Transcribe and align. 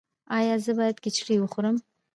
ایا 0.37 0.55
زه 0.65 0.71
باید 0.77 0.97
کیچړي 1.03 1.35
وخورم؟ 1.39 1.77